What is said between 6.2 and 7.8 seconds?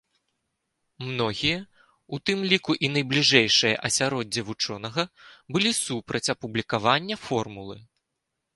апублікавання формулы.